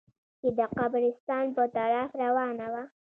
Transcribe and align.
چې 0.39 0.49
د 0.57 0.59
قبرستان 0.77 1.45
په 1.57 1.63
طرف 1.75 2.09
روانه 2.23 2.67
وه. 2.73 2.83